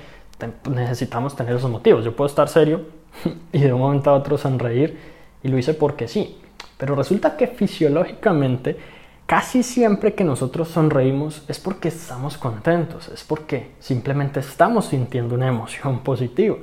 necesitamos 0.69 1.35
tener 1.35 1.57
esos 1.57 1.69
motivos. 1.69 2.05
Yo 2.05 2.15
puedo 2.15 2.29
estar 2.29 2.47
serio 2.47 2.85
y 3.51 3.59
de 3.59 3.73
un 3.73 3.81
momento 3.81 4.09
a 4.09 4.13
otro 4.13 4.37
sonreír 4.37 4.97
y 5.43 5.49
lo 5.49 5.57
hice 5.57 5.73
porque 5.73 6.07
sí. 6.07 6.37
Pero 6.77 6.95
resulta 6.95 7.35
que 7.35 7.47
fisiológicamente 7.47 8.77
casi 9.25 9.61
siempre 9.61 10.13
que 10.13 10.23
nosotros 10.23 10.69
sonreímos 10.69 11.43
es 11.49 11.59
porque 11.59 11.89
estamos 11.89 12.37
contentos, 12.37 13.09
es 13.09 13.25
porque 13.25 13.71
simplemente 13.79 14.39
estamos 14.39 14.85
sintiendo 14.85 15.35
una 15.35 15.47
emoción 15.47 15.99
positiva. 16.03 16.55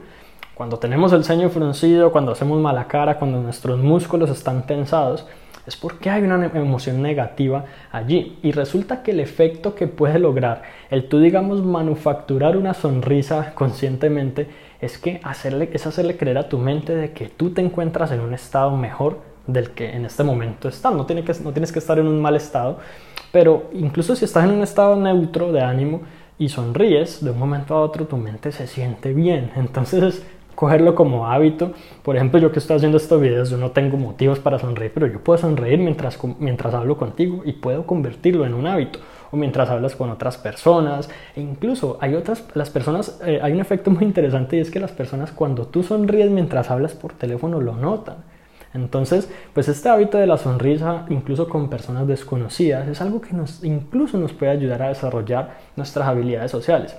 Cuando 0.60 0.78
tenemos 0.78 1.10
el 1.14 1.24
ceño 1.24 1.48
fruncido, 1.48 2.12
cuando 2.12 2.32
hacemos 2.32 2.60
mala 2.60 2.86
cara, 2.86 3.16
cuando 3.16 3.40
nuestros 3.40 3.78
músculos 3.78 4.28
están 4.28 4.66
tensados, 4.66 5.26
es 5.66 5.74
porque 5.74 6.10
hay 6.10 6.22
una 6.22 6.50
emoción 6.52 7.00
negativa 7.00 7.64
allí. 7.90 8.38
Y 8.42 8.52
resulta 8.52 9.02
que 9.02 9.12
el 9.12 9.20
efecto 9.20 9.74
que 9.74 9.86
puede 9.86 10.18
lograr 10.18 10.60
el 10.90 11.08
tú, 11.08 11.18
digamos, 11.18 11.64
manufacturar 11.64 12.58
una 12.58 12.74
sonrisa 12.74 13.54
conscientemente 13.54 14.48
es 14.82 14.98
que 14.98 15.18
hacerle, 15.24 15.70
es 15.72 15.86
hacerle 15.86 16.18
creer 16.18 16.36
a 16.36 16.50
tu 16.50 16.58
mente 16.58 16.94
de 16.94 17.12
que 17.12 17.28
tú 17.28 17.54
te 17.54 17.62
encuentras 17.62 18.12
en 18.12 18.20
un 18.20 18.34
estado 18.34 18.76
mejor 18.76 19.20
del 19.46 19.70
que 19.70 19.96
en 19.96 20.04
este 20.04 20.24
momento 20.24 20.68
estás. 20.68 20.92
No, 20.92 21.06
que, 21.06 21.14
no 21.42 21.52
tienes 21.52 21.72
que 21.72 21.78
estar 21.78 21.98
en 21.98 22.06
un 22.06 22.20
mal 22.20 22.36
estado, 22.36 22.80
Pero 23.32 23.70
incluso 23.72 24.14
si 24.14 24.26
estás 24.26 24.44
en 24.44 24.50
un 24.50 24.62
estado 24.62 24.94
neutro 24.94 25.52
de 25.52 25.62
ánimo 25.62 26.02
y 26.38 26.50
sonríes, 26.50 27.24
de 27.24 27.30
un 27.30 27.38
momento 27.38 27.74
a 27.74 27.80
otro 27.80 28.04
tu 28.06 28.18
mente 28.18 28.52
se 28.52 28.66
siente 28.66 29.14
bien. 29.14 29.52
Entonces 29.56 30.22
cogerlo 30.60 30.94
como 30.94 31.26
hábito. 31.26 31.72
Por 32.02 32.16
ejemplo, 32.16 32.38
yo 32.38 32.52
que 32.52 32.58
estoy 32.58 32.76
haciendo 32.76 32.98
estos 32.98 33.18
videos, 33.18 33.48
yo 33.48 33.56
no 33.56 33.70
tengo 33.70 33.96
motivos 33.96 34.40
para 34.40 34.58
sonreír, 34.58 34.92
pero 34.92 35.06
yo 35.06 35.24
puedo 35.24 35.38
sonreír 35.38 35.78
mientras, 35.78 36.18
mientras 36.38 36.74
hablo 36.74 36.98
contigo 36.98 37.40
y 37.46 37.52
puedo 37.52 37.86
convertirlo 37.86 38.44
en 38.44 38.52
un 38.52 38.66
hábito. 38.66 38.98
O 39.30 39.38
mientras 39.38 39.70
hablas 39.70 39.96
con 39.96 40.10
otras 40.10 40.36
personas. 40.36 41.08
E 41.34 41.40
incluso 41.40 41.96
hay 42.02 42.14
otras, 42.14 42.44
las 42.52 42.68
personas, 42.68 43.18
eh, 43.24 43.40
hay 43.42 43.52
un 43.52 43.60
efecto 43.60 43.90
muy 43.90 44.04
interesante 44.04 44.58
y 44.58 44.60
es 44.60 44.70
que 44.70 44.80
las 44.80 44.92
personas 44.92 45.32
cuando 45.32 45.66
tú 45.66 45.82
sonríes 45.82 46.30
mientras 46.30 46.70
hablas 46.70 46.92
por 46.92 47.14
teléfono 47.14 47.58
lo 47.62 47.74
notan. 47.74 48.16
Entonces, 48.74 49.30
pues 49.54 49.66
este 49.68 49.88
hábito 49.88 50.18
de 50.18 50.26
la 50.26 50.36
sonrisa, 50.36 51.06
incluso 51.08 51.48
con 51.48 51.70
personas 51.70 52.06
desconocidas, 52.06 52.86
es 52.86 53.00
algo 53.00 53.22
que 53.22 53.32
nos, 53.32 53.64
incluso 53.64 54.18
nos 54.18 54.34
puede 54.34 54.52
ayudar 54.52 54.82
a 54.82 54.88
desarrollar 54.88 55.56
nuestras 55.74 56.06
habilidades 56.06 56.50
sociales 56.50 56.94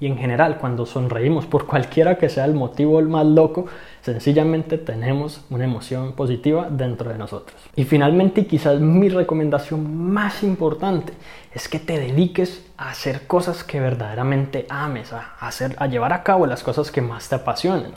y 0.00 0.06
en 0.06 0.16
general 0.16 0.56
cuando 0.58 0.86
sonreímos 0.86 1.46
por 1.46 1.66
cualquiera 1.66 2.16
que 2.16 2.28
sea 2.28 2.46
el 2.46 2.54
motivo 2.54 2.98
el 2.98 3.08
más 3.08 3.26
loco, 3.26 3.66
sencillamente 4.00 4.78
tenemos 4.78 5.44
una 5.50 5.64
emoción 5.64 6.12
positiva 6.12 6.68
dentro 6.70 7.10
de 7.10 7.18
nosotros. 7.18 7.60
Y 7.76 7.84
finalmente, 7.84 8.40
y 8.40 8.44
quizás 8.46 8.80
mi 8.80 9.10
recomendación 9.10 10.10
más 10.10 10.42
importante, 10.42 11.12
es 11.52 11.68
que 11.68 11.78
te 11.78 11.98
dediques 11.98 12.66
a 12.78 12.90
hacer 12.90 13.26
cosas 13.26 13.62
que 13.62 13.78
verdaderamente 13.78 14.66
ames, 14.70 15.12
a, 15.12 15.34
hacer, 15.40 15.76
a 15.78 15.86
llevar 15.86 16.12
a 16.12 16.22
cabo 16.22 16.46
las 16.46 16.62
cosas 16.62 16.90
que 16.90 17.02
más 17.02 17.28
te 17.28 17.34
apasionen. 17.34 17.92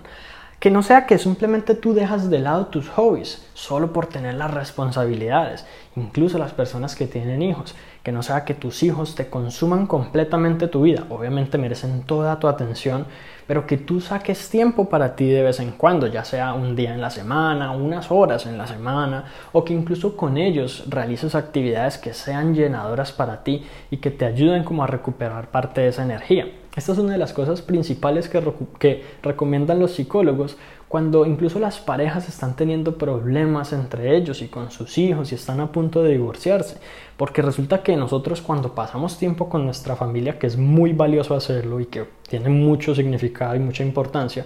Que 0.63 0.72
no 0.72 0.82
sea 0.82 1.05
que 1.05 1.17
simplemente 1.17 1.75
tú 1.75 1.93
dejas 1.93 2.29
de 2.29 2.39
lado 2.39 2.67
tus 2.67 2.88
hobbies 2.88 3.46
solo 3.53 3.91
por 3.91 4.05
tener 4.05 4.36
las 4.36 4.50
responsabilidades, 4.50 5.65
incluso 5.98 6.38
las 6.38 6.53
personas 6.53 6.96
que 6.96 7.05
tienen 7.05 7.41
hijos. 7.41 7.75
Que 8.01 8.13
no 8.13 8.24
sea 8.24 8.46
que 8.46 8.53
tus 8.53 8.82
hijos 8.82 9.13
te 9.13 9.29
consuman 9.29 9.88
completamente 9.88 10.70
tu 10.70 10.84
vida. 10.84 11.03
Obviamente 11.10 11.58
merecen 11.58 12.03
toda 12.03 12.39
tu 12.39 12.48
atención, 12.48 13.08
pero 13.46 13.67
que 13.67 13.75
tú 13.75 14.00
saques 14.00 14.50
tiempo 14.50 14.88
para 14.88 15.17
ti 15.17 15.27
de 15.27 15.43
vez 15.43 15.60
en 15.60 15.72
cuando, 15.72 16.08
ya 16.08 16.24
sea 16.24 16.53
un 16.53 16.77
día 16.77 16.93
en 16.93 17.01
la 17.01 17.10
semana, 17.10 17.72
unas 17.72 18.10
horas 18.10 18.46
en 18.46 18.58
la 18.58 18.65
semana, 18.65 19.25
o 19.51 19.65
que 19.65 19.74
incluso 19.74 20.15
con 20.15 20.38
ellos 20.38 20.86
realices 20.88 21.36
actividades 21.36 21.98
que 21.98 22.13
sean 22.13 22.55
llenadoras 22.55 23.12
para 23.12 23.43
ti 23.43 23.65
y 23.91 23.98
que 23.98 24.12
te 24.12 24.24
ayuden 24.24 24.63
como 24.63 24.86
a 24.86 24.88
recuperar 24.88 25.51
parte 25.51 25.82
de 25.82 25.89
esa 25.89 26.03
energía. 26.03 26.62
Esta 26.75 26.91
es 26.93 26.97
una 26.97 27.13
de 27.13 27.19
las 27.19 27.33
cosas 27.33 27.61
principales 27.61 28.29
que, 28.29 29.03
recomiendan 29.21 29.79
los 29.79 29.91
psicólogos 29.91 30.57
cuando 30.87 31.25
incluso 31.25 31.59
las 31.59 31.79
parejas 31.79 32.27
están 32.27 32.55
teniendo 32.55 32.97
problemas 32.97 33.73
entre 33.73 34.17
ellos 34.17 34.41
y 34.41 34.47
con 34.47 34.71
sus 34.71 34.97
hijos 34.97 35.31
y 35.31 35.35
están 35.35 35.59
a 35.59 35.71
punto 35.71 36.01
de 36.01 36.13
divorciarse. 36.13 36.77
Porque 37.15 37.43
resulta 37.43 37.83
que 37.83 37.95
nosotros 37.95 38.41
cuando 38.41 38.73
pasamos 38.73 39.19
tiempo 39.19 39.49
con 39.49 39.65
nuestra 39.65 39.95
familia, 39.95 40.39
que 40.39 40.47
es 40.47 40.57
muy 40.57 40.93
valioso 40.93 41.35
hacerlo 41.35 41.79
y 41.79 41.85
que 41.85 42.07
tiene 42.27 42.49
mucho 42.49 42.95
significado 42.95 43.55
y 43.55 43.59
mucha 43.59 43.83
importancia, 43.83 44.45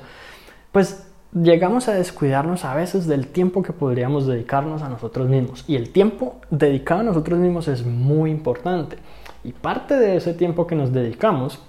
pues 0.74 1.08
llegamos 1.34 1.88
a 1.88 1.94
descuidarnos 1.94 2.66
a 2.66 2.76
veces 2.76 3.08
del 3.08 3.28
tiempo 3.28 3.64
que 3.64 3.72
podríamos 3.72 4.28
dedicarnos 4.28 4.82
a 4.82 4.90
nosotros 4.90 5.30
mismos. 5.30 5.64
Y 5.66 5.78
el 5.78 5.92
tiempo 5.92 6.36
dedicado 6.50 7.02
a 7.02 7.04
nosotros 7.04 7.40
mismos 7.40 7.70
es 7.70 7.86
muy 7.86 8.32
importante. 8.32 8.98
Y 9.46 9.54
parte 9.54 9.96
de 9.96 10.18
ese 10.18 10.34
tiempo 10.34 10.68
que 10.68 10.76
nos 10.76 10.92
dedicamos 10.92 11.62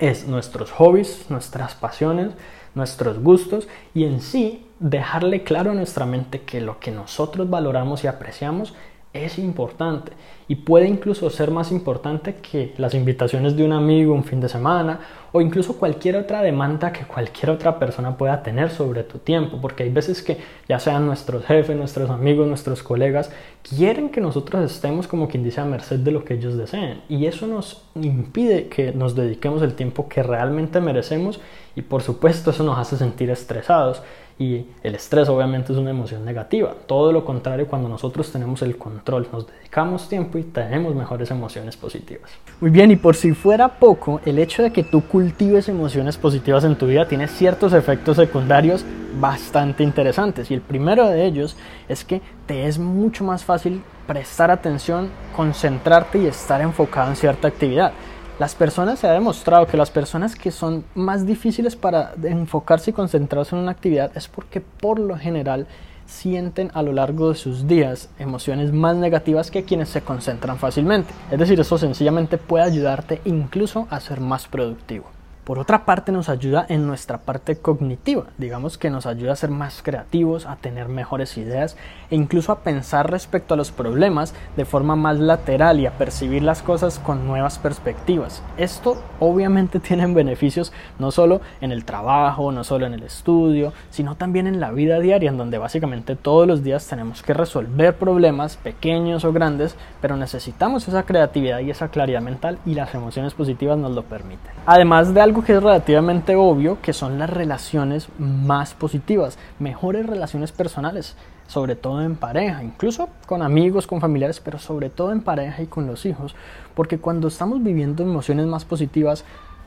es 0.00 0.26
nuestros 0.26 0.70
hobbies, 0.72 1.26
nuestras 1.28 1.74
pasiones, 1.74 2.32
nuestros 2.74 3.20
gustos 3.20 3.68
y 3.94 4.04
en 4.04 4.20
sí 4.20 4.66
dejarle 4.80 5.44
claro 5.44 5.70
a 5.70 5.74
nuestra 5.74 6.06
mente 6.06 6.42
que 6.42 6.60
lo 6.60 6.80
que 6.80 6.90
nosotros 6.90 7.48
valoramos 7.48 8.04
y 8.04 8.08
apreciamos 8.08 8.74
es 9.14 9.38
importante 9.38 10.12
y 10.48 10.56
puede 10.56 10.88
incluso 10.88 11.30
ser 11.30 11.50
más 11.50 11.72
importante 11.72 12.34
que 12.34 12.74
las 12.76 12.94
invitaciones 12.94 13.56
de 13.56 13.64
un 13.64 13.72
amigo 13.72 14.12
un 14.12 14.24
fin 14.24 14.40
de 14.40 14.48
semana 14.48 15.00
o 15.32 15.40
incluso 15.40 15.78
cualquier 15.78 16.16
otra 16.16 16.42
demanda 16.42 16.92
que 16.92 17.04
cualquier 17.04 17.50
otra 17.50 17.78
persona 17.78 18.16
pueda 18.16 18.42
tener 18.42 18.70
sobre 18.70 19.02
tu 19.04 19.18
tiempo, 19.18 19.58
porque 19.60 19.84
hay 19.84 19.90
veces 19.90 20.22
que 20.22 20.38
ya 20.68 20.78
sean 20.78 21.06
nuestros 21.06 21.44
jefes, 21.44 21.76
nuestros 21.76 22.10
amigos, 22.10 22.46
nuestros 22.46 22.82
colegas, 22.82 23.32
quieren 23.62 24.10
que 24.10 24.20
nosotros 24.20 24.70
estemos 24.70 25.08
como 25.08 25.28
quien 25.28 25.42
dice 25.42 25.60
a 25.60 25.64
merced 25.64 26.00
de 26.00 26.10
lo 26.10 26.24
que 26.24 26.34
ellos 26.34 26.56
deseen. 26.56 27.00
Y 27.08 27.26
eso 27.26 27.46
nos 27.46 27.84
impide 27.94 28.68
que 28.68 28.92
nos 28.92 29.14
dediquemos 29.14 29.62
el 29.62 29.74
tiempo 29.74 30.08
que 30.08 30.22
realmente 30.22 30.80
merecemos 30.80 31.40
y 31.74 31.82
por 31.82 32.02
supuesto 32.02 32.50
eso 32.50 32.62
nos 32.62 32.78
hace 32.78 32.96
sentir 32.96 33.30
estresados 33.30 34.02
y 34.38 34.66
el 34.82 34.94
estrés 34.96 35.28
obviamente 35.28 35.72
es 35.72 35.78
una 35.78 35.90
emoción 35.90 36.24
negativa. 36.24 36.74
Todo 36.86 37.12
lo 37.12 37.24
contrario 37.24 37.68
cuando 37.68 37.88
nosotros 37.88 38.32
tenemos 38.32 38.62
el 38.62 38.76
control, 38.76 39.28
nos 39.32 39.46
dedicamos 39.46 40.08
tiempo 40.08 40.38
y 40.38 40.42
tenemos 40.42 40.94
mejores 40.94 41.30
emociones 41.30 41.76
positivas. 41.76 42.30
Muy 42.60 42.70
bien, 42.70 42.90
y 42.90 42.96
por 42.96 43.14
si 43.14 43.32
fuera 43.32 43.78
poco, 43.78 44.20
el 44.24 44.38
hecho 44.38 44.62
de 44.62 44.72
que 44.72 44.82
tú 44.82 45.02
cultives 45.02 45.68
emociones 45.68 46.16
positivas 46.16 46.64
en 46.64 46.76
tu 46.76 46.86
vida 46.86 47.06
tiene 47.06 47.28
ciertos 47.28 47.72
efectos 47.72 48.16
secundarios 48.16 48.84
bastante 49.20 49.84
interesantes. 49.84 50.50
Y 50.50 50.54
el 50.54 50.60
primero 50.60 51.08
de 51.08 51.24
ellos 51.24 51.56
es 51.88 52.04
que 52.04 52.20
te 52.46 52.66
es 52.66 52.78
mucho 52.78 53.22
más 53.22 53.44
fácil 53.44 53.82
prestar 54.06 54.50
atención, 54.50 55.10
concentrarte 55.36 56.18
y 56.18 56.26
estar 56.26 56.60
enfocado 56.60 57.10
en 57.10 57.16
cierta 57.16 57.48
actividad. 57.48 57.92
Las 58.38 58.56
personas, 58.56 58.98
se 58.98 59.06
ha 59.06 59.12
demostrado 59.12 59.68
que 59.68 59.76
las 59.76 59.92
personas 59.92 60.34
que 60.34 60.50
son 60.50 60.84
más 60.96 61.24
difíciles 61.24 61.76
para 61.76 62.14
enfocarse 62.24 62.90
y 62.90 62.92
concentrarse 62.92 63.54
en 63.54 63.62
una 63.62 63.70
actividad 63.70 64.10
es 64.16 64.26
porque 64.26 64.60
por 64.60 64.98
lo 64.98 65.16
general 65.16 65.68
sienten 66.06 66.72
a 66.74 66.82
lo 66.82 66.92
largo 66.92 67.30
de 67.30 67.36
sus 67.36 67.68
días 67.68 68.10
emociones 68.18 68.72
más 68.72 68.96
negativas 68.96 69.52
que 69.52 69.62
quienes 69.62 69.88
se 69.88 70.02
concentran 70.02 70.58
fácilmente. 70.58 71.14
Es 71.30 71.38
decir, 71.38 71.60
eso 71.60 71.78
sencillamente 71.78 72.36
puede 72.36 72.64
ayudarte 72.64 73.20
incluso 73.24 73.86
a 73.88 74.00
ser 74.00 74.20
más 74.20 74.48
productivo. 74.48 75.04
Por 75.44 75.58
otra 75.58 75.84
parte, 75.84 76.10
nos 76.10 76.30
ayuda 76.30 76.64
en 76.70 76.86
nuestra 76.86 77.18
parte 77.18 77.56
cognitiva, 77.56 78.24
digamos 78.38 78.78
que 78.78 78.88
nos 78.88 79.04
ayuda 79.04 79.34
a 79.34 79.36
ser 79.36 79.50
más 79.50 79.82
creativos, 79.82 80.46
a 80.46 80.56
tener 80.56 80.88
mejores 80.88 81.36
ideas 81.36 81.76
e 82.10 82.16
incluso 82.16 82.50
a 82.50 82.60
pensar 82.60 83.10
respecto 83.10 83.52
a 83.52 83.56
los 83.58 83.70
problemas 83.70 84.34
de 84.56 84.64
forma 84.64 84.96
más 84.96 85.18
lateral 85.18 85.80
y 85.80 85.86
a 85.86 85.98
percibir 85.98 86.42
las 86.42 86.62
cosas 86.62 86.98
con 86.98 87.26
nuevas 87.26 87.58
perspectivas. 87.58 88.42
Esto 88.56 89.02
obviamente 89.20 89.80
tiene 89.84 90.06
beneficios 90.06 90.72
no 90.98 91.10
solo 91.10 91.42
en 91.60 91.72
el 91.72 91.84
trabajo, 91.84 92.50
no 92.50 92.64
solo 92.64 92.86
en 92.86 92.94
el 92.94 93.02
estudio, 93.02 93.74
sino 93.90 94.14
también 94.14 94.46
en 94.46 94.60
la 94.60 94.70
vida 94.70 94.98
diaria, 94.98 95.28
en 95.28 95.36
donde 95.36 95.58
básicamente 95.58 96.16
todos 96.16 96.46
los 96.46 96.64
días 96.64 96.86
tenemos 96.88 97.22
que 97.22 97.34
resolver 97.34 97.96
problemas 97.96 98.56
pequeños 98.56 99.26
o 99.26 99.32
grandes, 99.34 99.76
pero 100.00 100.16
necesitamos 100.16 100.88
esa 100.88 101.02
creatividad 101.02 101.60
y 101.60 101.70
esa 101.70 101.88
claridad 101.88 102.22
mental 102.22 102.58
y 102.64 102.74
las 102.74 102.94
emociones 102.94 103.34
positivas 103.34 103.76
nos 103.76 103.92
lo 103.92 104.04
permiten. 104.04 104.52
Además 104.64 105.12
de 105.12 105.20
que 105.42 105.54
es 105.54 105.62
relativamente 105.62 106.36
obvio, 106.36 106.80
que 106.80 106.92
son 106.92 107.18
las 107.18 107.30
relaciones 107.30 108.08
más 108.18 108.74
positivas, 108.74 109.38
mejores 109.58 110.06
relaciones 110.06 110.52
personales, 110.52 111.16
sobre 111.46 111.76
todo 111.76 112.02
en 112.02 112.16
pareja, 112.16 112.62
incluso 112.62 113.08
con 113.26 113.42
amigos, 113.42 113.86
con 113.86 114.00
familiares, 114.00 114.40
pero 114.40 114.58
sobre 114.58 114.90
todo 114.90 115.12
en 115.12 115.22
pareja 115.22 115.62
y 115.62 115.66
con 115.66 115.86
los 115.86 116.06
hijos, 116.06 116.34
porque 116.74 116.98
cuando 116.98 117.28
estamos 117.28 117.62
viviendo 117.62 118.02
emociones 118.02 118.46
más 118.46 118.64
positivas, 118.64 119.24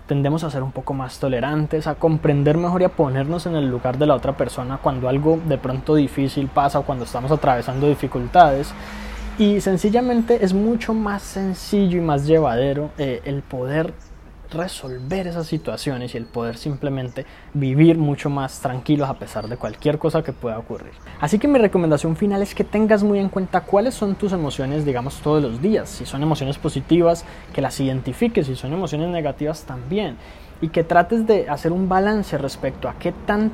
tendemos 0.08 0.44
a 0.44 0.50
ser 0.50 0.64
un 0.64 0.72
poco 0.72 0.94
más 0.94 1.20
tolerantes, 1.20 1.86
a 1.86 1.96
comprender 1.96 2.58
mejor 2.58 2.82
y 2.82 2.86
a 2.86 2.90
ponernos 2.90 3.46
en 3.46 3.56
el 3.56 3.70
lugar 3.70 3.98
de 3.98 4.08
la 4.08 4.16
otra 4.16 4.36
persona 4.36 4.80
cuando 4.82 5.10
algo 5.10 5.40
de 5.46 5.58
pronto 5.58 5.96
difícil 5.96 6.48
pasa 6.48 6.80
o 6.80 6.84
cuando 6.84 7.04
estamos 7.04 7.30
atravesando 7.32 7.88
dificultades. 7.88 8.74
Y 9.38 9.62
sencillamente 9.62 10.44
es 10.44 10.54
mucho 10.54 10.94
más 10.94 11.22
sencillo 11.22 11.98
y 11.98 12.02
más 12.02 12.26
llevadero 12.26 12.90
eh, 12.98 13.22
el 13.26 13.44
poder 13.44 13.94
resolver 14.52 15.28
esas 15.28 15.48
situaciones 15.48 16.14
y 16.14 16.18
el 16.18 16.26
poder 16.26 16.58
simplemente 16.58 17.26
vivir 17.54 17.98
mucho 17.98 18.30
más 18.30 18.60
tranquilos 18.60 19.10
a 19.10 19.16
pesar 19.16 19.48
de 19.48 19.58
cualquier 19.58 19.98
cosa 19.98 20.24
que 20.24 20.34
pueda 20.34 20.58
ocurrir. 20.58 20.92
Así 21.20 21.40
que 21.40 21.48
mi 21.48 21.60
recomendación 21.60 22.16
final 22.16 22.42
es 22.42 22.56
que 22.56 22.64
tengas 22.64 23.04
muy 23.04 23.20
en 23.20 23.30
cuenta 23.30 23.62
cuáles 23.62 23.94
son 23.94 24.16
tus 24.16 24.32
emociones, 24.34 24.86
digamos, 24.86 25.20
todos 25.22 25.42
los 25.42 25.62
días. 25.62 25.90
Si 25.90 26.06
son 26.06 26.24
emociones 26.24 26.58
positivas, 26.58 27.26
que 27.54 27.62
las 27.62 27.80
identifiques, 27.80 28.48
si 28.48 28.56
son 28.56 28.74
emociones 28.74 29.10
negativas 29.10 29.64
también. 29.64 30.18
Y 30.62 30.70
que 30.70 30.84
trates 30.84 31.28
de 31.28 31.50
hacer 31.50 31.72
un 31.72 31.88
balance 31.88 32.38
respecto 32.38 32.90
a 32.90 32.96
qué 32.98 33.12
tan 33.12 33.52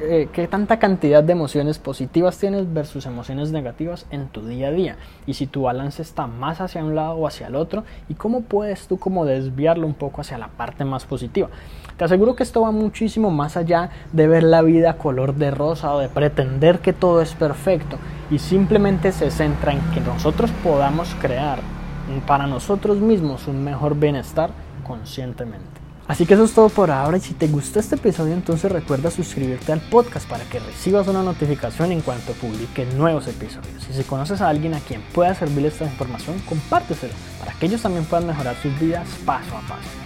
eh, 0.00 0.28
qué 0.32 0.46
tanta 0.46 0.78
cantidad 0.78 1.22
de 1.22 1.32
emociones 1.32 1.78
positivas 1.78 2.38
tienes 2.38 2.72
versus 2.72 3.06
emociones 3.06 3.50
negativas 3.50 4.06
en 4.10 4.28
tu 4.28 4.46
día 4.46 4.68
a 4.68 4.70
día 4.72 4.96
y 5.26 5.34
si 5.34 5.46
tu 5.46 5.62
balance 5.62 6.02
está 6.02 6.26
más 6.26 6.60
hacia 6.60 6.84
un 6.84 6.94
lado 6.94 7.14
o 7.14 7.26
hacia 7.26 7.46
el 7.46 7.56
otro 7.56 7.84
y 8.08 8.14
cómo 8.14 8.42
puedes 8.42 8.86
tú 8.86 8.98
como 8.98 9.24
desviarlo 9.24 9.86
un 9.86 9.94
poco 9.94 10.20
hacia 10.20 10.38
la 10.38 10.48
parte 10.48 10.84
más 10.84 11.04
positiva. 11.04 11.48
Te 11.96 12.04
aseguro 12.04 12.36
que 12.36 12.42
esto 12.42 12.62
va 12.62 12.70
muchísimo 12.70 13.30
más 13.30 13.56
allá 13.56 13.90
de 14.12 14.28
ver 14.28 14.42
la 14.42 14.62
vida 14.62 14.96
color 14.96 15.34
de 15.34 15.50
rosa 15.50 15.92
o 15.92 15.98
de 15.98 16.08
pretender 16.08 16.78
que 16.78 16.92
todo 16.92 17.20
es 17.20 17.34
perfecto 17.34 17.98
y 18.30 18.38
simplemente 18.38 19.12
se 19.12 19.30
centra 19.30 19.72
en 19.72 19.80
que 19.92 20.00
nosotros 20.00 20.50
podamos 20.62 21.14
crear 21.20 21.58
para 22.26 22.46
nosotros 22.46 22.98
mismos 22.98 23.46
un 23.48 23.64
mejor 23.64 23.96
bienestar 23.96 24.50
conscientemente. 24.84 25.81
Así 26.08 26.26
que 26.26 26.34
eso 26.34 26.44
es 26.44 26.52
todo 26.52 26.68
por 26.68 26.90
ahora 26.90 27.16
y 27.16 27.20
si 27.20 27.32
te 27.32 27.46
gustó 27.46 27.78
este 27.78 27.94
episodio 27.94 28.34
entonces 28.34 28.70
recuerda 28.70 29.10
suscribirte 29.10 29.72
al 29.72 29.80
podcast 29.80 30.28
para 30.28 30.44
que 30.44 30.58
recibas 30.58 31.06
una 31.06 31.22
notificación 31.22 31.92
en 31.92 32.00
cuanto 32.00 32.32
publique 32.32 32.84
nuevos 32.96 33.28
episodios. 33.28 33.88
Y 33.88 33.94
si 33.94 34.02
conoces 34.02 34.40
a 34.40 34.48
alguien 34.48 34.74
a 34.74 34.80
quien 34.80 35.00
pueda 35.12 35.34
servirle 35.34 35.68
esta 35.68 35.84
información, 35.84 36.38
compárteselo 36.40 37.14
para 37.38 37.52
que 37.54 37.66
ellos 37.66 37.82
también 37.82 38.04
puedan 38.04 38.26
mejorar 38.26 38.56
sus 38.60 38.78
vidas 38.80 39.06
paso 39.24 39.56
a 39.56 39.60
paso. 39.60 40.01